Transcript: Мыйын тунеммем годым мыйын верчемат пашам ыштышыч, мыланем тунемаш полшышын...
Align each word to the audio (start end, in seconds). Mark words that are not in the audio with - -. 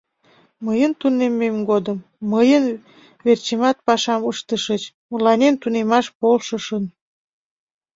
Мыйын 0.65 0.91
тунеммем 0.99 1.55
годым 1.69 1.97
мыйын 2.31 2.65
верчемат 3.25 3.77
пашам 3.85 4.21
ыштышыч, 4.31 4.83
мыланем 5.11 5.53
тунемаш 5.61 6.05
полшышын... 6.19 6.83